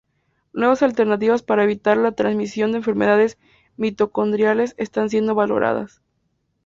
[0.51, 3.37] Nuevas alternativas para evitar la transmisión de enfermedades
[3.77, 6.01] mitocondriales están siendo valoradas.